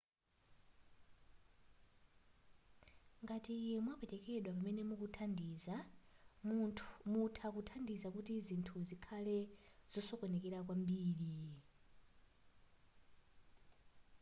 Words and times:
ngati 3.23 3.55
mwapwetekedwa 3.85 4.49
pamene 4.57 4.81
mukuthandiza 4.89 5.75
mutha 7.13 7.47
kuthandiza 7.55 8.07
kuti 8.15 8.33
zinthu 8.47 8.75
zikhale 8.87 9.37
zosokonekera 9.91 10.59
kwambiri 10.65 11.15